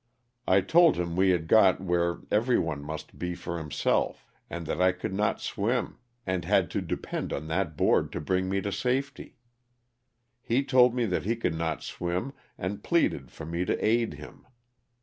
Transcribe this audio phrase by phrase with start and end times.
[0.47, 4.81] I told him we had got where every one must be for himself, and that
[4.81, 8.71] I could not swim and had to depend on that board to bring me to
[8.71, 9.35] safety.
[10.41, 14.47] He told me that he could not swim and pleaded for me to aid him.